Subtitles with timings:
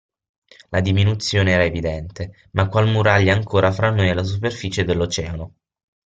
[0.69, 5.53] La diminuzione era evidente, ma qual muraglia ancora fra noi e la superficie dell'Oceano!